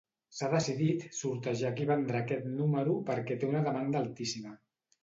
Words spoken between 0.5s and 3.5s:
decidit sortejar qui vendrà aquest número perquè